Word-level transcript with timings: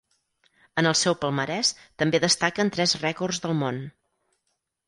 En 0.81 0.89
el 0.91 0.95
seu 1.01 1.15
palmarès 1.25 1.69
també 2.03 2.23
destaquen 2.25 2.73
tres 2.79 2.99
rècords 3.05 3.43
del 3.45 3.55
món. 3.63 3.81